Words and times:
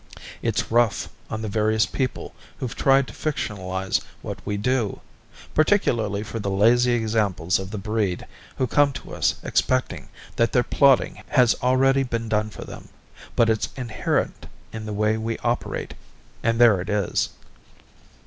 It's 0.41 0.71
rough 0.71 1.09
on 1.29 1.43
the 1.43 1.47
various 1.47 1.85
people 1.85 2.33
who've 2.57 2.75
tried 2.75 3.05
to 3.07 3.13
fictionalize 3.13 4.01
what 4.23 4.43
we 4.43 4.57
do 4.57 4.99
particularly 5.53 6.23
for 6.23 6.39
the 6.39 6.49
lazy 6.49 6.93
examples 6.93 7.59
of 7.59 7.69
the 7.69 7.77
breed, 7.77 8.25
who 8.57 8.65
come 8.65 8.93
to 8.93 9.13
us 9.13 9.35
expecting 9.43 10.09
that 10.37 10.53
their 10.53 10.63
plotting 10.63 11.21
has 11.27 11.53
already 11.61 12.01
been 12.01 12.27
done 12.27 12.49
for 12.49 12.65
them 12.65 12.89
but 13.35 13.47
it's 13.47 13.69
inherent 13.75 14.47
in 14.73 14.87
the 14.87 14.91
way 14.93 15.17
we 15.17 15.37
operate, 15.43 15.93
and 16.41 16.59
there 16.59 16.81
it 16.81 16.89
is. 16.89 17.29